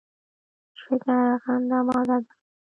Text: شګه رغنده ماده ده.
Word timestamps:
شګه 0.79 1.15
رغنده 1.29 1.79
ماده 1.87 2.17
ده. 2.23 2.31